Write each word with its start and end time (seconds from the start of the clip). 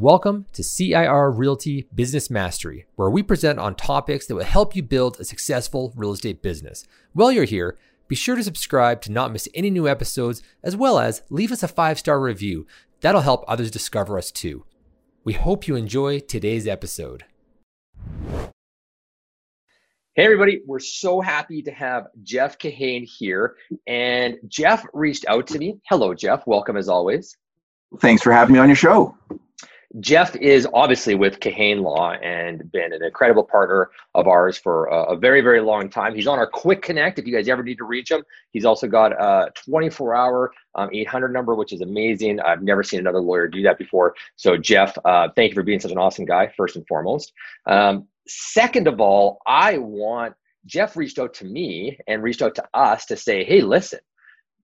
Welcome 0.00 0.46
to 0.52 0.62
CIR 0.62 1.28
Realty 1.32 1.88
Business 1.92 2.30
Mastery, 2.30 2.86
where 2.94 3.10
we 3.10 3.20
present 3.20 3.58
on 3.58 3.74
topics 3.74 4.26
that 4.26 4.36
will 4.36 4.44
help 4.44 4.76
you 4.76 4.82
build 4.84 5.18
a 5.18 5.24
successful 5.24 5.92
real 5.96 6.12
estate 6.12 6.40
business. 6.40 6.86
While 7.14 7.32
you're 7.32 7.42
here, 7.42 7.76
be 8.06 8.14
sure 8.14 8.36
to 8.36 8.44
subscribe 8.44 9.02
to 9.02 9.10
not 9.10 9.32
miss 9.32 9.48
any 9.54 9.70
new 9.70 9.88
episodes, 9.88 10.40
as 10.62 10.76
well 10.76 11.00
as 11.00 11.22
leave 11.30 11.50
us 11.50 11.64
a 11.64 11.68
five 11.68 11.98
star 11.98 12.20
review. 12.20 12.64
That'll 13.00 13.22
help 13.22 13.44
others 13.48 13.72
discover 13.72 14.16
us 14.16 14.30
too. 14.30 14.64
We 15.24 15.32
hope 15.32 15.66
you 15.66 15.74
enjoy 15.74 16.20
today's 16.20 16.68
episode. 16.68 17.24
Hey, 20.14 20.26
everybody, 20.26 20.60
we're 20.64 20.78
so 20.78 21.20
happy 21.20 21.60
to 21.62 21.72
have 21.72 22.06
Jeff 22.22 22.56
Kahane 22.56 23.04
here. 23.04 23.56
And 23.88 24.36
Jeff 24.46 24.86
reached 24.94 25.24
out 25.26 25.48
to 25.48 25.58
me. 25.58 25.80
Hello, 25.88 26.14
Jeff. 26.14 26.46
Welcome 26.46 26.76
as 26.76 26.88
always. 26.88 27.36
Thanks 27.98 28.22
for 28.22 28.32
having 28.32 28.52
me 28.52 28.60
on 28.60 28.68
your 28.68 28.76
show. 28.76 29.16
Jeff 30.00 30.36
is 30.36 30.68
obviously 30.74 31.14
with 31.14 31.40
Kahane 31.40 31.82
Law 31.82 32.12
and 32.12 32.70
been 32.70 32.92
an 32.92 33.02
incredible 33.02 33.42
partner 33.42 33.90
of 34.14 34.28
ours 34.28 34.58
for 34.58 34.84
a, 34.86 35.14
a, 35.14 35.16
very, 35.16 35.40
very 35.40 35.62
long 35.62 35.88
time. 35.88 36.14
He's 36.14 36.26
on 36.26 36.38
our 36.38 36.46
Quick 36.46 36.82
Connect 36.82 37.18
if 37.18 37.26
you 37.26 37.34
guys 37.34 37.48
ever 37.48 37.62
need 37.62 37.78
to 37.78 37.84
reach 37.84 38.10
him. 38.10 38.22
He's 38.50 38.66
also 38.66 38.86
got 38.86 39.12
a 39.12 39.50
24 39.64 40.14
hour 40.14 40.52
um, 40.74 40.90
800 40.92 41.32
number, 41.32 41.54
which 41.54 41.72
is 41.72 41.80
amazing. 41.80 42.38
I've 42.38 42.62
never 42.62 42.82
seen 42.82 43.00
another 43.00 43.22
lawyer 43.22 43.48
do 43.48 43.62
that 43.62 43.78
before. 43.78 44.14
So, 44.36 44.58
Jeff, 44.58 44.96
uh, 45.06 45.28
thank 45.34 45.52
you 45.52 45.54
for 45.54 45.62
being 45.62 45.80
such 45.80 45.92
an 45.92 45.98
awesome 45.98 46.26
guy, 46.26 46.52
first 46.54 46.76
and 46.76 46.86
foremost. 46.86 47.32
Um, 47.64 48.08
second 48.26 48.88
of 48.88 49.00
all, 49.00 49.40
I 49.46 49.78
want 49.78 50.34
Jeff 50.66 50.98
reached 50.98 51.18
out 51.18 51.32
to 51.34 51.46
me 51.46 51.98
and 52.06 52.22
reached 52.22 52.42
out 52.42 52.54
to 52.56 52.64
us 52.74 53.06
to 53.06 53.16
say, 53.16 53.42
hey, 53.42 53.62
listen, 53.62 54.00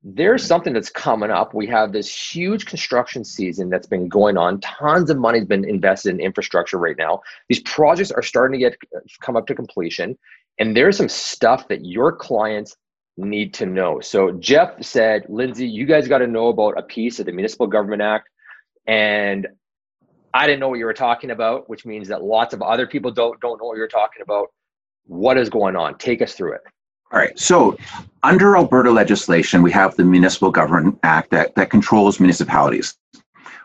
there's 0.07 0.45
something 0.45 0.75
that's 0.75 0.91
coming 0.91 1.31
up. 1.31 1.55
We 1.55 1.67
have 1.69 1.93
this 1.93 2.15
huge 2.35 2.67
construction 2.67 3.25
season 3.25 3.70
that's 3.70 3.87
been 3.87 4.06
going 4.06 4.37
on. 4.37 4.61
Tons 4.61 5.09
of 5.09 5.17
money's 5.17 5.47
been 5.47 5.65
invested 5.65 6.11
in 6.11 6.20
infrastructure 6.20 6.77
right 6.77 6.97
now. 6.98 7.23
These 7.48 7.62
projects 7.62 8.11
are 8.11 8.23
starting 8.23 8.61
to 8.61 8.70
get 8.70 8.78
come 9.23 9.34
up 9.34 9.47
to 9.47 9.55
completion, 9.55 10.19
and 10.59 10.77
there's 10.77 10.98
some 10.98 11.09
stuff 11.09 11.69
that 11.69 11.87
your 11.87 12.12
clients 12.12 12.77
need 13.17 13.55
to 13.55 13.65
know. 13.65 14.01
So 14.01 14.33
Jeff 14.33 14.84
said, 14.84 15.25
Lindsay, 15.31 15.67
you 15.67 15.87
guys 15.87 16.06
got 16.06 16.19
to 16.19 16.27
know 16.27 16.48
about 16.48 16.78
a 16.78 16.83
piece 16.83 17.19
of 17.19 17.25
the 17.25 17.33
Municipal 17.33 17.67
Government 17.67 18.03
Act, 18.03 18.28
and 18.87 19.48
I 20.34 20.47
didn't 20.47 20.61
know 20.61 20.69
what 20.69 20.78
you 20.78 20.84
were 20.84 20.93
talking 20.93 21.31
about, 21.31 21.71
which 21.71 21.87
means 21.87 22.09
that 22.09 22.23
lots 22.23 22.53
of 22.53 22.61
other 22.61 22.87
people 22.87 23.11
don't 23.11 23.41
don't 23.41 23.59
know 23.59 23.69
what 23.69 23.78
you're 23.78 23.89
talking 23.89 24.21
about. 24.21 24.48
What 25.06 25.39
is 25.39 25.48
going 25.48 25.77
on? 25.77 25.97
Take 25.97 26.21
us 26.21 26.34
through 26.34 26.56
it. 26.56 26.62
All 27.15 27.20
right. 27.20 27.39
So, 27.39 27.79
under 28.25 28.57
Alberta 28.57 28.91
legislation, 28.91 29.62
we 29.62 29.70
have 29.70 29.95
the 29.95 30.03
Municipal 30.03 30.51
Government 30.51 30.98
Act 31.05 31.31
that, 31.31 31.55
that 31.55 31.71
controls 31.71 32.19
municipalities. 32.19 32.98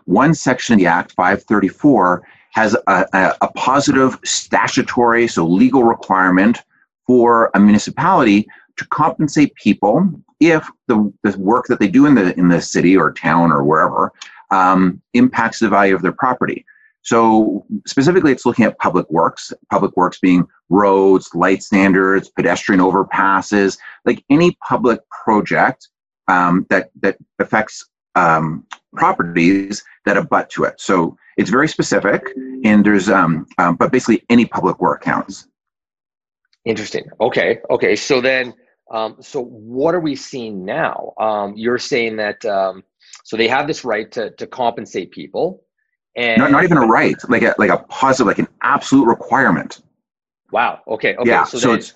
One 0.06 0.36
section 0.36 0.74
of 0.74 0.80
the 0.80 0.86
Act, 0.86 1.14
534, 1.14 2.28
has 2.52 2.76
a, 2.86 3.06
a, 3.12 3.34
a 3.42 3.48
positive 3.54 4.20
statutory, 4.24 5.28
so 5.28 5.48
legal 5.48 5.84
requirement 5.84 6.60
for 7.08 7.50
a 7.56 7.60
municipality 7.60 8.48
to 8.78 8.86
compensate 8.90 9.56
people 9.56 10.08
if 10.40 10.70
the, 10.86 11.12
the 11.24 11.36
work 11.40 11.66
that 11.70 11.80
they 11.80 11.88
do 11.88 12.06
in 12.06 12.14
the 12.14 12.38
in 12.38 12.50
the 12.50 12.62
city 12.62 12.96
or 12.96 13.12
town 13.12 13.52
or 13.52 13.64
wherever 13.64 14.14
um, 14.52 15.02
impacts 15.16 15.58
the 15.58 15.70
value 15.70 15.96
of 15.96 16.04
their 16.04 16.12
property. 16.12 16.64
So 17.02 17.66
specifically, 17.88 18.32
it's 18.32 18.46
looking 18.46 18.66
at 18.66 18.78
public 18.78 19.10
works, 19.10 19.54
public 19.72 19.96
works 19.96 20.20
being 20.20 20.46
roads, 20.70 21.30
light 21.34 21.64
standards, 21.64 22.30
pedestrian 22.30 22.82
overpasses, 22.82 23.78
like 24.06 24.24
any 24.30 24.58
public 24.68 25.00
project 25.10 25.88
um, 26.28 26.66
that, 26.70 26.92
that 27.02 27.18
affects 27.40 27.88
um, 28.16 28.66
properties 28.94 29.84
that 30.06 30.18
abut 30.18 30.50
to 30.52 30.66
it. 30.66 30.80
So 30.80 31.18
it's 31.38 31.50
very 31.50 31.68
specific, 31.68 32.22
and 32.66 32.86
there's, 32.86 33.10
um, 33.10 33.48
um 33.58 33.78
but 33.78 33.92
basically 33.92 34.24
any 34.30 34.46
public 34.46 34.80
work 34.80 35.02
counts. 35.02 35.48
Interesting. 36.66 37.06
Okay. 37.22 37.60
Okay. 37.70 37.96
So 37.96 38.20
then, 38.20 38.54
um, 38.92 39.18
so 39.22 39.44
what 39.44 39.96
are 39.96 40.00
we 40.00 40.16
seeing 40.16 40.66
now? 40.66 41.14
Um, 41.18 41.54
you're 41.56 41.78
saying 41.78 42.18
that, 42.18 42.42
so 43.24 43.38
they 43.38 43.48
have 43.48 43.68
this 43.68 43.86
right 43.86 44.12
to, 44.12 44.32
to 44.32 44.48
compensate 44.48 45.12
people 45.12 45.64
and 46.16 46.40
not, 46.40 46.52
not 46.52 46.64
even 46.64 46.78
a 46.78 46.86
right, 46.86 47.16
like 47.30 47.44
a 47.44 47.56
like 47.58 47.70
a 47.70 47.78
positive, 47.90 48.28
like 48.28 48.40
an 48.40 48.48
absolute 48.62 49.06
requirement. 49.06 49.82
Wow. 50.52 50.82
Okay. 50.88 51.16
Okay. 51.16 51.30
Yeah. 51.30 51.44
So, 51.44 51.58
so 51.58 51.74
it's 51.74 51.94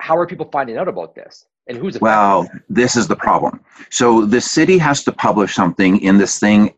how 0.00 0.16
are 0.16 0.26
people 0.26 0.48
finding 0.52 0.76
out 0.76 0.88
about 0.88 1.14
this? 1.14 1.46
And 1.66 1.78
who's 1.78 1.98
well? 2.00 2.48
This 2.68 2.94
is 2.94 3.08
the 3.08 3.16
problem. 3.16 3.60
So 3.90 4.26
the 4.26 4.40
city 4.40 4.76
has 4.78 5.02
to 5.04 5.12
publish 5.12 5.54
something 5.54 6.00
in 6.02 6.18
this 6.18 6.38
thing. 6.38 6.74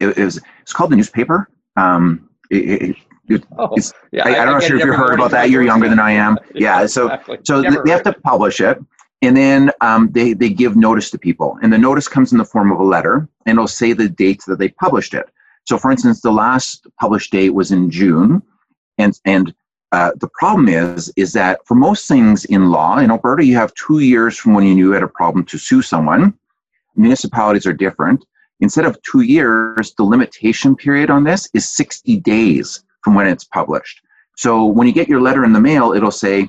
It 0.00 0.16
is 0.16 0.40
it's 0.62 0.72
called 0.72 0.90
the 0.90 0.96
newspaper. 0.96 1.50
Um, 1.76 2.30
it, 2.50 2.96
it, 3.28 3.44
oh, 3.58 3.76
yeah, 4.10 4.26
I, 4.26 4.42
I, 4.42 4.44
don't 4.44 4.58
know 4.58 4.66
if 4.66 4.70
you've 4.70 4.94
heard 4.94 5.14
about 5.14 5.30
that. 5.30 5.50
You're 5.50 5.62
younger 5.62 5.88
than 5.88 6.00
I 6.00 6.12
am. 6.12 6.38
Yeah. 6.54 6.80
yeah 6.80 6.86
so 6.86 7.06
exactly. 7.06 7.38
so 7.44 7.60
Never 7.60 7.82
they 7.84 7.92
have 7.92 8.02
to 8.04 8.12
publish 8.12 8.60
it, 8.60 8.78
and 9.22 9.36
then 9.36 9.70
um, 9.82 10.10
they 10.10 10.32
they 10.32 10.48
give 10.48 10.74
notice 10.74 11.10
to 11.10 11.18
people, 11.18 11.58
and 11.62 11.72
the 11.72 11.78
notice 11.78 12.08
comes 12.08 12.32
in 12.32 12.38
the 12.38 12.44
form 12.44 12.72
of 12.72 12.80
a 12.80 12.84
letter, 12.84 13.28
and 13.46 13.56
it'll 13.56 13.68
say 13.68 13.92
the 13.92 14.08
date 14.08 14.42
that 14.46 14.58
they 14.58 14.68
published 14.68 15.14
it. 15.14 15.28
So, 15.70 15.78
for 15.78 15.92
instance, 15.92 16.20
the 16.20 16.32
last 16.32 16.88
published 16.98 17.30
date 17.30 17.50
was 17.50 17.70
in 17.70 17.92
June, 17.92 18.42
and 18.98 19.16
and 19.24 19.54
uh, 19.92 20.10
the 20.16 20.28
problem 20.34 20.68
is 20.68 21.12
is 21.14 21.32
that 21.34 21.64
for 21.64 21.76
most 21.76 22.08
things 22.08 22.44
in 22.46 22.72
law 22.72 22.98
in 22.98 23.12
Alberta, 23.12 23.44
you 23.44 23.54
have 23.54 23.72
two 23.74 24.00
years 24.00 24.36
from 24.36 24.54
when 24.54 24.64
you 24.64 24.74
knew 24.74 24.88
you 24.88 24.92
had 24.92 25.04
a 25.04 25.08
problem 25.20 25.44
to 25.44 25.58
sue 25.58 25.80
someone. 25.80 26.34
Municipalities 26.96 27.66
are 27.66 27.72
different. 27.72 28.24
Instead 28.58 28.84
of 28.84 29.00
two 29.02 29.20
years, 29.20 29.94
the 29.96 30.02
limitation 30.02 30.74
period 30.74 31.08
on 31.08 31.22
this 31.22 31.48
is 31.54 31.70
60 31.70 32.16
days 32.16 32.82
from 33.04 33.14
when 33.14 33.28
it's 33.28 33.44
published. 33.44 34.00
So 34.36 34.66
when 34.66 34.88
you 34.88 34.92
get 34.92 35.08
your 35.08 35.20
letter 35.20 35.44
in 35.44 35.52
the 35.52 35.60
mail, 35.60 35.92
it'll 35.92 36.10
say, 36.10 36.48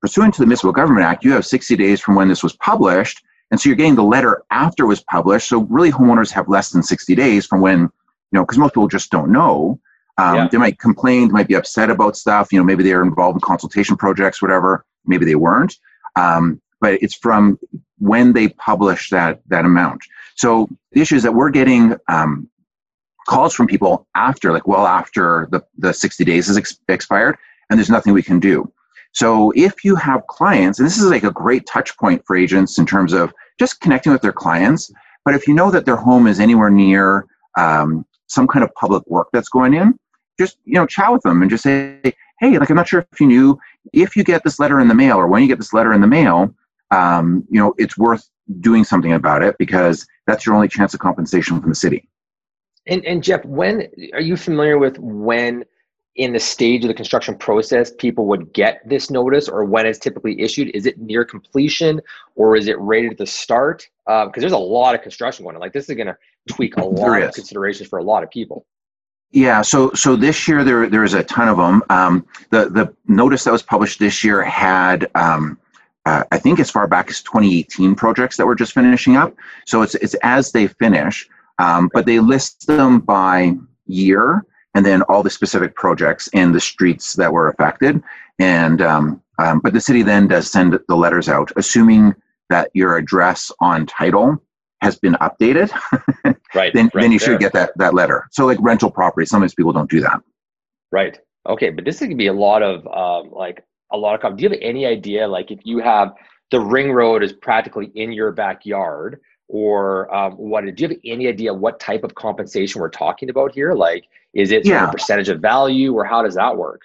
pursuant 0.00 0.34
to 0.34 0.40
the 0.40 0.46
Municipal 0.46 0.70
Government 0.70 1.04
Act, 1.04 1.24
you 1.24 1.32
have 1.32 1.44
60 1.44 1.74
days 1.74 2.00
from 2.00 2.14
when 2.14 2.28
this 2.28 2.44
was 2.44 2.54
published. 2.58 3.24
And 3.50 3.60
so 3.60 3.68
you're 3.68 3.76
getting 3.76 3.96
the 3.96 4.04
letter 4.04 4.44
after 4.52 4.84
it 4.84 4.94
was 4.94 5.02
published. 5.02 5.48
So 5.48 5.62
really, 5.62 5.90
homeowners 5.90 6.30
have 6.30 6.48
less 6.48 6.70
than 6.70 6.84
60 6.84 7.16
days 7.16 7.44
from 7.44 7.60
when 7.60 7.90
you 8.32 8.38
know, 8.38 8.44
because 8.44 8.58
most 8.58 8.70
people 8.70 8.88
just 8.88 9.10
don't 9.10 9.30
know. 9.30 9.78
Um, 10.18 10.34
yeah. 10.36 10.48
They 10.48 10.58
might 10.58 10.78
complain, 10.78 11.28
they 11.28 11.32
might 11.32 11.48
be 11.48 11.54
upset 11.54 11.90
about 11.90 12.16
stuff. 12.16 12.52
You 12.52 12.58
know, 12.58 12.64
maybe 12.64 12.82
they're 12.82 13.02
involved 13.02 13.36
in 13.36 13.40
consultation 13.40 13.96
projects, 13.96 14.42
whatever. 14.42 14.84
Maybe 15.06 15.24
they 15.24 15.34
weren't. 15.34 15.76
Um, 16.16 16.60
but 16.80 16.94
it's 17.02 17.14
from 17.14 17.58
when 17.98 18.32
they 18.32 18.48
publish 18.48 19.10
that 19.10 19.40
that 19.48 19.64
amount. 19.64 20.02
So 20.34 20.68
the 20.92 21.00
issue 21.00 21.16
is 21.16 21.22
that 21.22 21.34
we're 21.34 21.50
getting 21.50 21.96
um, 22.08 22.48
calls 23.28 23.54
from 23.54 23.66
people 23.66 24.06
after, 24.14 24.52
like 24.52 24.66
well 24.66 24.86
after 24.86 25.48
the 25.50 25.62
the 25.78 25.94
60 25.94 26.24
days 26.24 26.48
is 26.48 26.56
ex- 26.58 26.78
expired, 26.88 27.36
and 27.70 27.78
there's 27.78 27.90
nothing 27.90 28.12
we 28.12 28.22
can 28.22 28.40
do. 28.40 28.70
So 29.12 29.52
if 29.54 29.84
you 29.84 29.94
have 29.96 30.26
clients, 30.26 30.78
and 30.78 30.86
this 30.86 30.98
is 30.98 31.04
like 31.04 31.22
a 31.22 31.30
great 31.30 31.66
touch 31.66 31.96
point 31.98 32.24
for 32.26 32.36
agents 32.36 32.78
in 32.78 32.86
terms 32.86 33.12
of 33.12 33.32
just 33.58 33.80
connecting 33.80 34.12
with 34.12 34.22
their 34.22 34.32
clients. 34.32 34.90
But 35.24 35.34
if 35.34 35.46
you 35.46 35.54
know 35.54 35.70
that 35.70 35.84
their 35.84 35.96
home 35.96 36.26
is 36.26 36.40
anywhere 36.40 36.70
near 36.70 37.26
um, 37.56 38.04
some 38.32 38.46
kind 38.46 38.64
of 38.64 38.74
public 38.74 39.06
work 39.06 39.28
that's 39.32 39.48
going 39.48 39.74
in, 39.74 39.98
just 40.38 40.58
you 40.64 40.74
know 40.74 40.86
chat 40.86 41.12
with 41.12 41.22
them 41.22 41.42
and 41.42 41.50
just 41.50 41.62
say, 41.62 42.00
hey, 42.40 42.58
like 42.58 42.70
I'm 42.70 42.76
not 42.76 42.88
sure 42.88 43.06
if 43.12 43.20
you 43.20 43.26
knew 43.26 43.58
if 43.92 44.16
you 44.16 44.24
get 44.24 44.44
this 44.44 44.58
letter 44.58 44.80
in 44.80 44.88
the 44.88 44.94
mail 44.94 45.16
or 45.16 45.26
when 45.26 45.42
you 45.42 45.48
get 45.48 45.58
this 45.58 45.72
letter 45.72 45.92
in 45.92 46.00
the 46.00 46.06
mail, 46.06 46.54
um, 46.90 47.44
you 47.50 47.60
know 47.60 47.74
it's 47.78 47.96
worth 47.96 48.28
doing 48.60 48.84
something 48.84 49.12
about 49.12 49.42
it 49.42 49.56
because 49.58 50.06
that's 50.26 50.44
your 50.46 50.54
only 50.54 50.68
chance 50.68 50.94
of 50.94 51.00
compensation 51.00 51.60
from 51.60 51.68
the 51.68 51.74
city. 51.74 52.08
And 52.86 53.04
and 53.04 53.22
Jeff, 53.22 53.44
when 53.44 53.88
are 54.12 54.20
you 54.20 54.36
familiar 54.36 54.78
with 54.78 54.98
when 54.98 55.64
in 56.16 56.32
the 56.32 56.40
stage 56.40 56.84
of 56.84 56.88
the 56.88 56.94
construction 56.94 57.34
process 57.34 57.90
people 57.90 58.26
would 58.26 58.52
get 58.52 58.86
this 58.86 59.10
notice 59.10 59.48
or 59.48 59.64
when 59.64 59.86
it's 59.86 59.98
typically 59.98 60.40
issued? 60.40 60.68
Is 60.74 60.84
it 60.84 60.98
near 60.98 61.24
completion 61.24 62.00
or 62.34 62.54
is 62.56 62.68
it 62.68 62.78
right 62.78 63.10
at 63.10 63.16
the 63.16 63.26
start? 63.26 63.88
Because 64.06 64.28
uh, 64.28 64.40
there's 64.40 64.52
a 64.52 64.58
lot 64.58 64.94
of 64.94 65.02
construction 65.02 65.44
going 65.44 65.56
on. 65.56 65.60
Like 65.60 65.72
this 65.72 65.88
is 65.88 65.94
going 65.94 66.08
to 66.08 66.16
tweak 66.48 66.76
a 66.76 66.84
lot 66.84 67.22
of 67.22 67.34
considerations 67.34 67.88
for 67.88 67.98
a 67.98 68.04
lot 68.04 68.22
of 68.22 68.30
people. 68.30 68.66
Yeah, 69.30 69.62
so 69.62 69.90
so 69.94 70.14
this 70.14 70.46
year 70.46 70.62
there 70.62 70.88
there 70.88 71.04
is 71.04 71.14
a 71.14 71.22
ton 71.22 71.48
of 71.48 71.56
them. 71.56 71.82
Um, 71.88 72.26
the 72.50 72.68
the 72.68 72.94
notice 73.06 73.44
that 73.44 73.52
was 73.52 73.62
published 73.62 73.98
this 73.98 74.22
year 74.22 74.42
had 74.42 75.10
um, 75.14 75.58
uh, 76.04 76.24
I 76.30 76.38
think 76.38 76.60
as 76.60 76.70
far 76.70 76.86
back 76.86 77.08
as 77.10 77.22
2018 77.22 77.94
projects 77.94 78.36
that 78.36 78.46
we're 78.46 78.54
just 78.54 78.74
finishing 78.74 79.16
up. 79.16 79.34
So 79.66 79.82
it's 79.82 79.94
it's 79.96 80.14
as 80.22 80.52
they 80.52 80.66
finish, 80.66 81.28
um, 81.58 81.90
but 81.94 82.06
they 82.06 82.20
list 82.20 82.66
them 82.66 83.00
by 83.00 83.54
year 83.86 84.44
and 84.74 84.84
then 84.84 85.02
all 85.02 85.22
the 85.22 85.30
specific 85.30 85.74
projects 85.76 86.28
and 86.34 86.54
the 86.54 86.60
streets 86.60 87.14
that 87.14 87.32
were 87.32 87.48
affected. 87.48 88.02
And 88.38 88.82
um, 88.82 89.22
um, 89.38 89.60
but 89.60 89.72
the 89.72 89.80
city 89.80 90.02
then 90.02 90.28
does 90.28 90.50
send 90.50 90.78
the 90.88 90.96
letters 90.96 91.28
out, 91.28 91.52
assuming 91.56 92.14
that 92.50 92.70
your 92.74 92.96
address 92.96 93.50
on 93.60 93.86
title 93.86 94.42
has 94.82 94.96
been 94.98 95.14
updated. 95.14 95.70
right. 96.54 96.72
then 96.74 96.90
right 96.92 97.02
then 97.02 97.12
you 97.12 97.18
there. 97.18 97.28
should 97.30 97.40
get 97.40 97.52
that 97.52 97.72
that 97.76 97.94
letter. 97.94 98.28
So 98.32 98.46
like 98.46 98.58
rental 98.60 98.90
property, 98.90 99.26
sometimes 99.26 99.54
people 99.54 99.72
don't 99.72 99.90
do 99.90 100.00
that. 100.00 100.20
Right. 100.90 101.18
Okay, 101.48 101.70
but 101.70 101.84
this 101.84 101.98
could 101.98 102.16
be 102.16 102.28
a 102.28 102.32
lot 102.32 102.62
of 102.62 102.86
um, 102.86 103.32
like 103.32 103.64
a 103.92 103.96
lot 103.96 104.22
of. 104.24 104.36
Do 104.36 104.42
you 104.42 104.50
have 104.50 104.58
any 104.62 104.86
idea, 104.86 105.26
like, 105.26 105.50
if 105.50 105.60
you 105.64 105.78
have 105.78 106.12
the 106.50 106.60
ring 106.60 106.92
road 106.92 107.22
is 107.22 107.32
practically 107.32 107.90
in 107.94 108.12
your 108.12 108.32
backyard, 108.32 109.20
or 109.48 110.12
um, 110.14 110.32
what? 110.32 110.64
Do 110.64 110.72
you 110.76 110.88
have 110.88 110.98
any 111.04 111.26
idea 111.28 111.52
what 111.52 111.80
type 111.80 112.04
of 112.04 112.14
compensation 112.14 112.80
we're 112.80 112.90
talking 112.90 113.30
about 113.30 113.54
here? 113.54 113.72
Like, 113.72 114.04
is 114.34 114.52
it 114.52 114.66
yeah. 114.66 114.88
a 114.88 114.92
percentage 114.92 115.28
of 115.28 115.40
value, 115.40 115.94
or 115.94 116.04
how 116.04 116.22
does 116.22 116.34
that 116.34 116.56
work? 116.56 116.82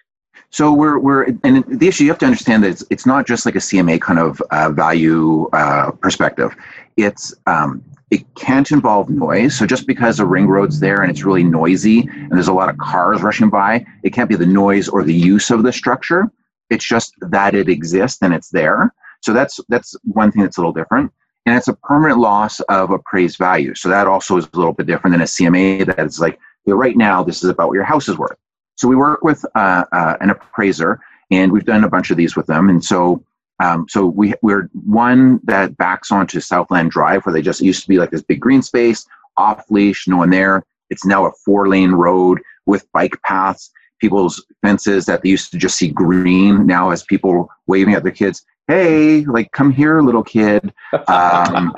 So 0.50 0.72
we're 0.72 1.00
we're 1.00 1.26
and 1.44 1.64
the 1.68 1.88
issue 1.88 2.06
you 2.06 2.10
have 2.10 2.20
to 2.20 2.26
understand 2.26 2.64
that 2.64 2.70
it's, 2.70 2.84
it's 2.90 3.06
not 3.06 3.28
just 3.28 3.46
like 3.46 3.56
a 3.56 3.60
CMA 3.60 4.00
kind 4.02 4.20
of 4.20 4.42
uh, 4.52 4.72
value 4.72 5.48
uh, 5.50 5.92
perspective. 5.92 6.56
It's 6.96 7.34
um, 7.46 7.84
it 8.10 8.24
can't 8.36 8.72
involve 8.72 9.10
noise. 9.10 9.58
So 9.58 9.66
just 9.66 9.86
because 9.86 10.20
a 10.20 10.26
ring 10.26 10.48
road's 10.48 10.80
there 10.80 11.02
and 11.02 11.12
it's 11.12 11.24
really 11.24 11.44
noisy 11.44 12.02
and 12.02 12.32
there's 12.32 12.48
a 12.48 12.54
lot 12.54 12.70
of 12.70 12.78
cars 12.78 13.22
rushing 13.22 13.50
by, 13.50 13.86
it 14.04 14.14
can't 14.14 14.30
be 14.30 14.36
the 14.36 14.46
noise 14.46 14.88
or 14.88 15.04
the 15.04 15.14
use 15.14 15.52
of 15.52 15.64
the 15.64 15.74
structure. 15.74 16.32
It's 16.70 16.86
just 16.86 17.14
that 17.20 17.54
it 17.54 17.68
exists 17.68 18.22
and 18.22 18.34
it's 18.34 18.50
there. 18.50 18.94
So 19.22 19.34
that's 19.34 19.60
that's 19.68 19.96
one 20.04 20.32
thing 20.32 20.44
that's 20.44 20.58
a 20.58 20.62
little 20.62 20.74
different. 20.74 21.12
And 21.46 21.56
it's 21.56 21.68
a 21.70 21.74
permanent 21.74 22.20
loss 22.20 22.60
of 22.62 22.92
appraised 22.92 23.38
value. 23.38 23.74
So 23.74 23.90
that 23.90 24.08
also 24.08 24.38
is 24.38 24.50
a 24.54 24.58
little 24.58 24.74
bit 24.74 24.86
different 24.86 25.14
than 25.14 25.22
a 25.22 25.26
CMA 25.26 25.86
that 25.86 26.06
is 26.06 26.20
like, 26.20 26.40
right 26.66 26.98
now, 26.98 27.24
this 27.24 27.42
is 27.42 27.50
about 27.50 27.70
what 27.70 27.76
your 27.76 27.86
house 27.86 28.10
is 28.10 28.18
worth. 28.18 28.38
So 28.78 28.88
we 28.88 28.96
work 28.96 29.24
with 29.24 29.44
uh, 29.56 29.86
uh, 29.92 30.18
an 30.22 30.30
appraiser, 30.30 31.00
and 31.32 31.52
we've 31.52 31.66
done 31.66 31.84
a 31.84 31.90
bunch 31.90 32.12
of 32.12 32.18
these 32.18 32.36
with 32.36 32.48
them. 32.48 32.70
And 32.70 32.84
so, 32.84 33.24
um, 33.60 33.88
so 33.90 34.06
we 34.06 34.34
we're 34.42 34.70
one 34.86 35.40
that 35.44 35.76
backs 35.78 36.12
onto 36.12 36.40
Southland 36.40 36.92
Drive, 36.92 37.26
where 37.26 37.34
they 37.34 37.42
just 37.42 37.62
used 37.62 37.82
to 37.82 37.90
be 37.90 37.98
like 37.98 38.12
this 38.12 38.22
big 38.22 38.40
green 38.40 38.62
space, 38.62 39.06
off 39.36 39.70
leash, 39.70 40.08
no 40.08 40.18
one 40.18 40.30
there. 40.30 40.64
It's 40.90 41.06
now 41.06 41.26
a 41.26 41.32
four 41.44 41.68
lane 41.68 41.92
road 41.92 42.40
with 42.66 42.90
bike 42.94 43.22
paths. 43.24 43.72
People's 44.00 44.46
fences 44.62 45.06
that 45.08 45.24
they 45.24 45.30
used 45.30 45.52
to 45.52 45.58
just 45.58 45.78
see 45.78 45.90
green 45.90 46.68
now 46.68 46.92
as 46.92 47.04
people 47.04 47.50
waving 47.66 47.96
at 47.96 48.04
their 48.04 48.12
kids 48.12 48.46
hey, 48.68 49.26
like 49.26 49.52
come 49.52 49.72
here, 49.72 50.02
little 50.02 50.24
kid. 50.24 50.74
Um, 51.08 51.74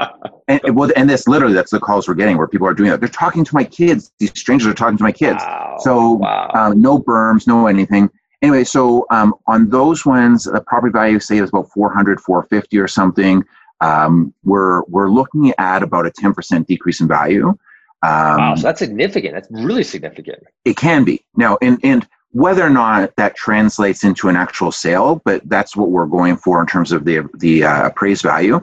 and 0.49 0.75
well, 0.75 0.89
and 0.95 1.09
this 1.09 1.27
literally 1.27 1.53
that's 1.53 1.71
the 1.71 1.79
calls 1.79 2.07
we're 2.07 2.15
getting 2.15 2.37
where 2.37 2.47
people 2.47 2.67
are 2.67 2.73
doing 2.73 2.89
that. 2.89 2.99
They're 2.99 3.07
talking 3.07 3.45
to 3.45 3.55
my 3.55 3.63
kids. 3.63 4.11
These 4.17 4.37
strangers 4.37 4.67
are 4.67 4.73
talking 4.73 4.97
to 4.97 5.03
my 5.03 5.11
kids. 5.11 5.41
Wow. 5.43 5.77
So 5.79 6.13
wow. 6.13 6.49
Um, 6.55 6.81
no 6.81 6.99
berms, 6.99 7.47
no 7.47 7.67
anything. 7.67 8.09
Anyway, 8.41 8.63
so 8.63 9.05
um, 9.11 9.35
on 9.47 9.69
those 9.69 10.05
ones, 10.05 10.45
the 10.45 10.61
property 10.61 10.91
value 10.91 11.19
say 11.19 11.37
is 11.37 11.49
about 11.49 11.69
400, 11.71 12.19
450 12.19 12.77
or 12.79 12.87
something. 12.87 13.43
Um, 13.81 14.33
we're 14.43 14.81
we're 14.85 15.09
looking 15.09 15.53
at 15.59 15.83
about 15.83 16.07
a 16.07 16.11
10% 16.11 16.65
decrease 16.65 16.99
in 16.99 17.07
value. 17.07 17.55
wow, 18.03 18.55
so 18.55 18.63
that's 18.63 18.79
significant. 18.79 19.35
That's 19.35 19.47
really 19.51 19.83
significant. 19.83 20.43
It 20.65 20.77
can 20.77 21.03
be 21.03 21.23
now, 21.35 21.57
and 21.61 21.79
and 21.83 22.07
whether 22.31 22.65
or 22.65 22.69
not 22.69 23.15
that 23.17 23.35
translates 23.35 24.03
into 24.03 24.29
an 24.29 24.35
actual 24.35 24.71
sale, 24.71 25.21
but 25.25 25.47
that's 25.47 25.75
what 25.75 25.89
we're 25.89 26.05
going 26.05 26.37
for 26.37 26.59
in 26.59 26.65
terms 26.65 26.91
of 26.91 27.05
the 27.05 27.29
the 27.37 27.63
uh, 27.63 27.87
appraised 27.87 28.23
value. 28.23 28.61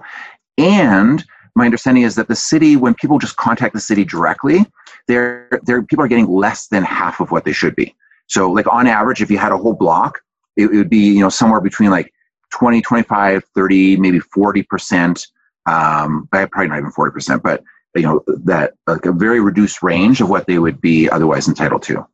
And 0.59 1.25
my 1.57 1.65
understanding 1.65 2.05
is 2.05 2.15
that 2.17 2.29
the 2.29 2.37
city, 2.37 2.77
when 2.77 2.95
people 2.95 3.19
just 3.19 3.37
contact 3.37 3.75
the 3.75 3.81
city 3.81 4.05
directly, 4.05 4.67
they're, 5.09 5.49
they're 5.65 5.83
people 5.83 6.05
are 6.05 6.09
getting 6.09 6.29
less 6.29 6.69
than 6.69 6.85
half 6.85 7.19
of 7.19 7.31
what 7.31 7.45
they 7.45 7.53
should 7.53 7.75
be. 7.75 7.95
So, 8.27 8.51
like 8.51 8.67
on 8.71 8.87
average, 8.87 9.23
if 9.23 9.31
you 9.31 9.39
had 9.39 9.53
a 9.53 9.57
whole 9.57 9.73
block, 9.73 10.21
it, 10.57 10.67
it 10.67 10.77
would 10.77 10.91
be 10.91 11.15
you 11.15 11.21
know 11.21 11.29
somewhere 11.29 11.61
between 11.61 11.91
like 11.91 12.13
20, 12.51 12.83
25, 12.83 13.45
30, 13.55 13.97
maybe 13.97 14.21
40 14.21 14.63
percent. 14.65 15.27
Um, 15.67 16.29
probably 16.31 16.69
not 16.69 16.79
even 16.79 16.91
40 16.91 17.13
percent, 17.13 17.43
but 17.43 17.63
you 17.95 18.03
know 18.03 18.23
that 18.45 18.75
like 18.87 19.07
a 19.07 19.13
very 19.13 19.41
reduced 19.41 19.83
range 19.83 20.21
of 20.21 20.29
what 20.29 20.47
they 20.47 20.59
would 20.59 20.81
be 20.81 21.09
otherwise 21.09 21.49
entitled 21.49 21.83
to. 21.85 22.07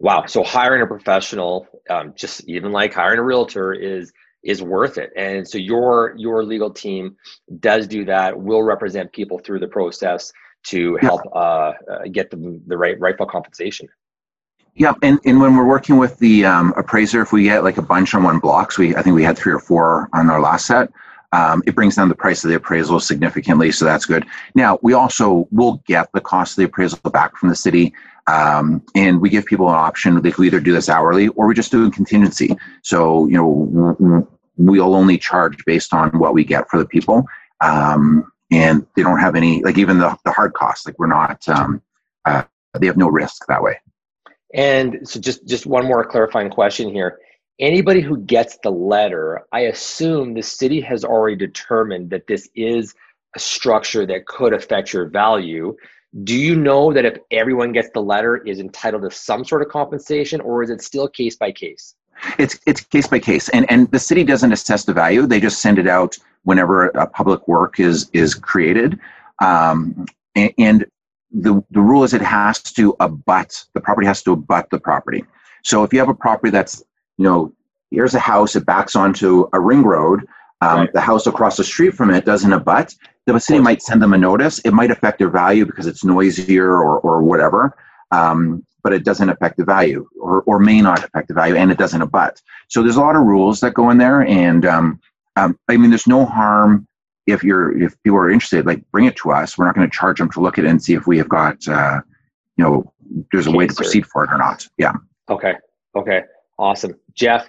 Wow. 0.00 0.24
So 0.26 0.42
hiring 0.42 0.82
a 0.82 0.86
professional, 0.86 1.68
um, 1.88 2.14
just 2.16 2.42
even 2.48 2.72
like 2.72 2.94
hiring 2.94 3.18
a 3.18 3.22
realtor, 3.22 3.72
is 3.72 4.12
is 4.44 4.62
worth 4.62 4.98
it. 4.98 5.10
And 5.16 5.46
so 5.46 5.58
your 5.58 6.14
your 6.16 6.44
legal 6.44 6.70
team 6.70 7.16
does 7.60 7.86
do 7.86 8.04
that. 8.04 8.38
Will 8.38 8.62
represent 8.62 9.12
people 9.12 9.38
through 9.38 9.60
the 9.60 9.68
process 9.68 10.32
to 10.64 10.96
help 10.96 11.20
uh, 11.34 11.72
uh, 11.90 12.04
get 12.10 12.30
them 12.30 12.62
the 12.66 12.76
right 12.76 12.98
rightful 13.00 13.26
compensation. 13.26 13.88
Yeah, 14.76 14.94
and, 15.02 15.20
and 15.24 15.40
when 15.40 15.56
we're 15.56 15.66
working 15.66 15.98
with 15.98 16.18
the 16.18 16.44
um, 16.44 16.74
appraiser, 16.76 17.22
if 17.22 17.32
we 17.32 17.44
get 17.44 17.62
like 17.62 17.76
a 17.76 17.82
bunch 17.82 18.12
on 18.12 18.24
one 18.24 18.40
block, 18.40 18.72
so 18.72 18.82
we 18.82 18.96
I 18.96 19.02
think 19.02 19.14
we 19.14 19.22
had 19.22 19.38
three 19.38 19.52
or 19.52 19.60
four 19.60 20.08
on 20.12 20.30
our 20.30 20.40
last 20.40 20.66
set. 20.66 20.90
Um, 21.32 21.62
it 21.66 21.74
brings 21.74 21.96
down 21.96 22.08
the 22.08 22.14
price 22.14 22.44
of 22.44 22.50
the 22.50 22.56
appraisal 22.56 23.00
significantly, 23.00 23.72
so 23.72 23.84
that's 23.84 24.04
good. 24.04 24.24
Now 24.54 24.78
we 24.82 24.92
also 24.92 25.48
will 25.50 25.82
get 25.86 26.08
the 26.12 26.20
cost 26.20 26.52
of 26.52 26.56
the 26.56 26.64
appraisal 26.64 26.98
back 27.10 27.36
from 27.36 27.48
the 27.48 27.56
city. 27.56 27.94
Um, 28.26 28.82
and 28.94 29.20
we 29.20 29.28
give 29.28 29.44
people 29.44 29.68
an 29.68 29.74
option. 29.74 30.20
They 30.22 30.30
can 30.30 30.44
either 30.44 30.60
do 30.60 30.72
this 30.72 30.88
hourly 30.88 31.28
or 31.28 31.46
we 31.46 31.54
just 31.54 31.70
do 31.70 31.86
a 31.86 31.90
contingency. 31.90 32.56
So, 32.82 33.26
you 33.26 33.36
know, 33.36 34.26
we'll 34.56 34.94
only 34.94 35.18
charge 35.18 35.64
based 35.64 35.92
on 35.92 36.10
what 36.18 36.34
we 36.34 36.44
get 36.44 36.68
for 36.70 36.78
the 36.78 36.86
people. 36.86 37.24
Um, 37.60 38.30
and 38.50 38.86
they 38.94 39.02
don't 39.02 39.18
have 39.18 39.34
any, 39.34 39.62
like 39.62 39.78
even 39.78 39.98
the, 39.98 40.16
the 40.24 40.32
hard 40.32 40.52
costs, 40.54 40.86
like 40.86 40.98
we're 40.98 41.06
not, 41.06 41.46
um, 41.48 41.82
uh, 42.24 42.44
they 42.78 42.86
have 42.86 42.96
no 42.96 43.08
risk 43.08 43.46
that 43.48 43.62
way. 43.62 43.80
And 44.52 45.08
so 45.08 45.18
just, 45.18 45.46
just 45.46 45.66
one 45.66 45.86
more 45.86 46.04
clarifying 46.04 46.50
question 46.50 46.90
here. 46.90 47.18
Anybody 47.58 48.00
who 48.00 48.18
gets 48.18 48.58
the 48.62 48.70
letter, 48.70 49.42
I 49.52 49.60
assume 49.60 50.34
the 50.34 50.42
city 50.42 50.80
has 50.82 51.04
already 51.04 51.36
determined 51.36 52.10
that 52.10 52.26
this 52.26 52.48
is 52.54 52.94
a 53.34 53.38
structure 53.38 54.06
that 54.06 54.26
could 54.26 54.52
affect 54.52 54.92
your 54.92 55.06
value 55.06 55.76
do 56.22 56.36
you 56.36 56.54
know 56.54 56.92
that 56.92 57.04
if 57.04 57.18
everyone 57.32 57.72
gets 57.72 57.88
the 57.92 58.00
letter 58.00 58.36
is 58.36 58.60
entitled 58.60 59.02
to 59.02 59.10
some 59.10 59.44
sort 59.44 59.62
of 59.62 59.68
compensation 59.68 60.40
or 60.40 60.62
is 60.62 60.70
it 60.70 60.80
still 60.80 61.08
case 61.08 61.34
by 61.36 61.50
case 61.50 61.96
it's 62.38 62.58
it's 62.66 62.80
case 62.80 63.06
by 63.06 63.18
case. 63.18 63.48
And 63.50 63.70
and 63.70 63.90
the 63.90 63.98
city 63.98 64.24
doesn't 64.24 64.52
assess 64.52 64.84
the 64.84 64.92
value. 64.92 65.26
They 65.26 65.40
just 65.40 65.60
send 65.60 65.78
it 65.78 65.86
out 65.86 66.16
whenever 66.42 66.86
a 66.88 67.06
public 67.06 67.46
work 67.48 67.80
is 67.80 68.10
is 68.12 68.34
created. 68.34 68.98
Um, 69.42 70.06
and, 70.34 70.52
and 70.58 70.86
the 71.30 71.62
the 71.70 71.80
rule 71.80 72.04
is 72.04 72.14
it 72.14 72.22
has 72.22 72.62
to 72.62 72.96
abut 73.00 73.64
the 73.74 73.80
property 73.80 74.06
has 74.06 74.22
to 74.22 74.32
abut 74.32 74.70
the 74.70 74.78
property. 74.78 75.24
So 75.62 75.82
if 75.82 75.92
you 75.92 75.98
have 75.98 76.08
a 76.08 76.14
property 76.14 76.50
that's 76.50 76.82
you 77.18 77.24
know 77.24 77.52
here's 77.90 78.14
a 78.14 78.20
house 78.20 78.56
it 78.56 78.66
backs 78.66 78.96
onto 78.96 79.48
a 79.52 79.60
ring 79.60 79.82
road 79.82 80.26
um, 80.60 80.80
right. 80.80 80.92
the 80.92 81.00
house 81.00 81.26
across 81.26 81.56
the 81.56 81.64
street 81.64 81.94
from 81.94 82.10
it 82.10 82.24
doesn't 82.24 82.52
abut 82.52 82.94
the 83.26 83.38
city 83.38 83.58
might 83.58 83.82
send 83.82 84.02
them 84.02 84.12
a 84.12 84.18
notice. 84.18 84.58
It 84.60 84.72
might 84.72 84.90
affect 84.90 85.18
their 85.18 85.30
value 85.30 85.64
because 85.64 85.86
it's 85.86 86.04
noisier 86.04 86.70
or, 86.70 86.98
or 87.00 87.22
whatever, 87.22 87.76
um, 88.10 88.64
but 88.84 88.92
it 88.92 89.02
doesn't 89.02 89.30
affect 89.30 89.56
the 89.56 89.64
value 89.64 90.06
or, 90.20 90.42
or 90.42 90.60
may 90.60 90.80
not 90.80 91.02
affect 91.02 91.28
the 91.28 91.34
value 91.34 91.56
and 91.56 91.72
it 91.72 91.78
doesn't 91.78 92.02
abut. 92.02 92.40
So 92.68 92.82
there's 92.82 92.96
a 92.96 93.00
lot 93.00 93.16
of 93.16 93.22
rules 93.22 93.58
that 93.60 93.72
go 93.72 93.88
in 93.90 93.96
there. 93.96 94.20
And 94.20 94.64
um, 94.66 95.00
um, 95.36 95.58
I 95.68 95.78
mean, 95.78 95.90
there's 95.90 96.06
no 96.06 96.26
harm 96.26 96.86
if 97.26 97.42
you're 97.42 97.82
if 97.82 98.00
people 98.02 98.18
are 98.18 98.30
interested, 98.30 98.66
like 98.66 98.88
bring 98.92 99.06
it 99.06 99.16
to 99.16 99.32
us. 99.32 99.56
We're 99.56 99.64
not 99.64 99.74
going 99.74 99.90
to 99.90 99.96
charge 99.96 100.18
them 100.18 100.30
to 100.32 100.40
look 100.40 100.58
at 100.58 100.66
it 100.66 100.68
and 100.68 100.80
see 100.80 100.92
if 100.92 101.06
we 101.06 101.16
have 101.16 101.28
got, 101.28 101.66
uh, 101.66 102.02
you 102.56 102.64
know, 102.64 102.92
there's 103.32 103.46
a 103.46 103.50
way 103.50 103.66
to 103.66 103.74
proceed 103.74 104.06
for 104.06 104.24
it 104.24 104.30
or 104.30 104.36
not. 104.36 104.68
Yeah. 104.76 104.92
Okay. 105.30 105.54
Okay. 105.96 106.24
Awesome. 106.58 106.94
Jeff, 107.14 107.48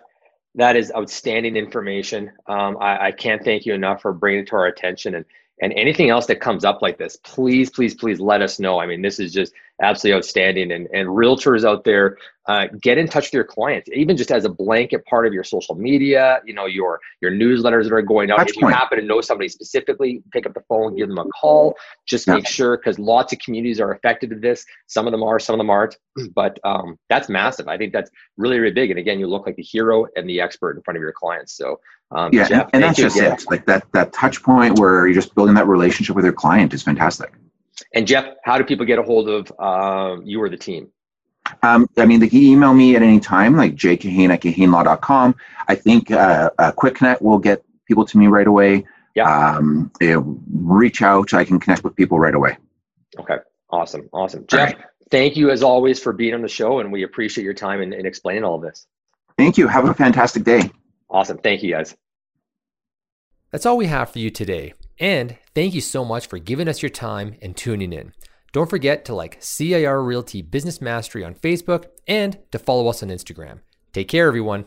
that 0.55 0.77
is 0.77 0.91
outstanding 0.95 1.57
information. 1.57 2.31
Um, 2.47 2.77
I, 2.79 3.07
I, 3.07 3.11
can't 3.11 3.43
thank 3.43 3.65
you 3.65 3.73
enough 3.73 4.01
for 4.01 4.13
bringing 4.13 4.41
it 4.41 4.47
to 4.47 4.55
our 4.55 4.67
attention 4.67 5.15
and 5.15 5.25
and 5.61 5.73
anything 5.73 6.09
else 6.09 6.25
that 6.25 6.41
comes 6.41 6.65
up 6.65 6.81
like 6.81 6.97
this, 6.97 7.17
please, 7.17 7.69
please, 7.69 7.95
please 7.95 8.19
let 8.19 8.41
us 8.41 8.59
know. 8.59 8.79
I 8.79 8.85
mean, 8.85 9.01
this 9.01 9.19
is 9.19 9.31
just 9.31 9.53
absolutely 9.81 10.17
outstanding. 10.17 10.71
And, 10.71 10.87
and 10.93 11.09
realtors 11.09 11.67
out 11.67 11.83
there, 11.83 12.17
uh, 12.47 12.67
get 12.81 12.97
in 12.97 13.07
touch 13.07 13.25
with 13.25 13.33
your 13.33 13.43
clients, 13.43 13.89
even 13.91 14.15
just 14.15 14.31
as 14.31 14.45
a 14.45 14.49
blanket 14.49 15.03
part 15.05 15.25
of 15.25 15.33
your 15.33 15.43
social 15.43 15.73
media, 15.73 16.41
you 16.45 16.53
know, 16.53 16.67
your 16.67 16.99
your 17.19 17.31
newsletters 17.31 17.83
that 17.83 17.93
are 17.93 18.01
going 18.03 18.29
out. 18.29 18.37
Touch 18.37 18.51
if 18.51 18.55
you 18.57 18.61
point. 18.61 18.75
happen 18.75 18.99
to 18.99 19.03
know 19.03 19.19
somebody 19.19 19.49
specifically, 19.49 20.21
pick 20.31 20.45
up 20.45 20.53
the 20.53 20.61
phone, 20.69 20.95
give 20.95 21.07
them 21.07 21.17
a 21.17 21.25
call. 21.29 21.75
Just 22.05 22.27
yeah. 22.27 22.35
make 22.35 22.47
sure, 22.47 22.77
because 22.77 22.99
lots 22.99 23.33
of 23.33 23.39
communities 23.39 23.79
are 23.79 23.91
affected 23.91 24.29
with 24.29 24.41
this. 24.41 24.63
Some 24.85 25.07
of 25.07 25.11
them 25.11 25.23
are, 25.23 25.39
some 25.39 25.55
of 25.55 25.57
them 25.57 25.69
aren't. 25.69 25.97
But 26.35 26.59
um, 26.63 26.97
that's 27.09 27.29
massive. 27.29 27.67
I 27.67 27.77
think 27.77 27.93
that's 27.93 28.11
really, 28.37 28.59
really 28.59 28.73
big. 28.73 28.89
And 28.89 28.99
again, 28.99 29.19
you 29.19 29.27
look 29.27 29.45
like 29.45 29.55
the 29.55 29.63
hero 29.63 30.05
and 30.15 30.29
the 30.29 30.41
expert 30.41 30.75
in 30.75 30.83
front 30.83 30.97
of 30.97 31.01
your 31.01 31.13
clients. 31.13 31.55
So 31.55 31.79
um, 32.11 32.29
yeah, 32.33 32.47
Jeff, 32.47 32.69
and, 32.73 32.75
and 32.75 32.83
that's 32.83 32.97
just 32.97 33.17
it. 33.17 33.49
Like 33.49 33.65
that 33.65 33.85
that 33.93 34.13
touch 34.13 34.43
point 34.43 34.79
where 34.79 35.07
you're 35.07 35.15
just 35.15 35.33
building 35.33 35.55
that 35.55 35.67
relationship 35.67 36.15
with 36.15 36.25
your 36.25 36.33
client 36.33 36.73
is 36.73 36.83
fantastic. 36.83 37.33
And 37.93 38.07
Jeff, 38.07 38.25
how 38.43 38.57
do 38.57 38.63
people 38.63 38.85
get 38.85 38.99
a 38.99 39.03
hold 39.03 39.29
of 39.29 39.51
uh, 39.59 40.21
you 40.23 40.41
or 40.41 40.49
the 40.49 40.57
team? 40.57 40.89
Um, 41.61 41.87
I 41.97 42.05
mean, 42.05 42.19
they 42.19 42.29
can 42.29 42.41
email 42.41 42.73
me 42.73 42.95
at 42.95 43.01
any 43.01 43.19
time, 43.19 43.55
like 43.55 43.75
jkahane 43.75 44.29
at 44.29 44.41
kahanelaw.com. 44.41 45.35
I 45.67 45.75
think 45.75 46.11
uh, 46.11 46.49
uh, 46.57 46.71
Quick 46.71 46.95
Connect 46.95 47.21
will 47.21 47.37
get 47.37 47.63
people 47.85 48.05
to 48.05 48.17
me 48.17 48.27
right 48.27 48.47
away. 48.47 48.85
Yeah. 49.15 49.57
Um, 49.57 49.91
reach 50.01 51.01
out. 51.01 51.33
I 51.33 51.45
can 51.45 51.59
connect 51.59 51.83
with 51.83 51.95
people 51.95 52.19
right 52.19 52.35
away. 52.35 52.57
Okay. 53.19 53.37
Awesome. 53.69 54.09
Awesome. 54.11 54.45
Jeff, 54.47 54.73
right. 54.73 54.85
thank 55.09 55.37
you 55.37 55.49
as 55.51 55.63
always 55.63 55.99
for 55.99 56.13
being 56.13 56.33
on 56.33 56.41
the 56.41 56.47
show, 56.47 56.79
and 56.79 56.91
we 56.91 57.03
appreciate 57.03 57.43
your 57.43 57.53
time 57.53 57.81
and, 57.81 57.93
and 57.93 58.05
explaining 58.05 58.43
all 58.43 58.55
of 58.55 58.61
this. 58.61 58.87
Thank 59.37 59.57
you. 59.57 59.67
Have 59.67 59.87
a 59.87 59.93
fantastic 59.93 60.43
day. 60.43 60.69
Awesome. 61.09 61.37
Thank 61.37 61.63
you, 61.63 61.71
guys. 61.71 61.95
That's 63.51 63.65
all 63.65 63.77
we 63.77 63.85
have 63.85 64.09
for 64.09 64.19
you 64.19 64.29
today. 64.29 64.73
And 64.99 65.37
thank 65.53 65.73
you 65.73 65.81
so 65.81 66.05
much 66.05 66.27
for 66.27 66.39
giving 66.39 66.67
us 66.67 66.81
your 66.81 66.89
time 66.89 67.35
and 67.41 67.55
tuning 67.55 67.93
in. 67.93 68.13
Don't 68.53 68.69
forget 68.69 69.03
to 69.05 69.15
like 69.15 69.37
CIR 69.41 70.01
Realty 70.01 70.41
Business 70.41 70.79
Mastery 70.79 71.23
on 71.23 71.35
Facebook 71.35 71.87
and 72.07 72.37
to 72.51 72.59
follow 72.59 72.87
us 72.87 73.03
on 73.03 73.09
Instagram. 73.09 73.59
Take 73.91 74.07
care, 74.07 74.27
everyone. 74.27 74.65